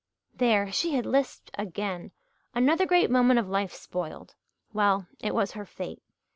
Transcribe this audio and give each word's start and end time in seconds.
There! 0.33 0.71
She 0.71 0.95
had 0.95 1.05
lisped 1.05 1.51
again. 1.59 2.09
Another 2.55 2.87
great 2.87 3.11
moment 3.11 3.39
of 3.39 3.47
life 3.47 3.71
spoiled! 3.71 4.33
Well, 4.73 5.05
it 5.19 5.35
was 5.35 5.51
her 5.51 5.63
fate. 5.67 6.01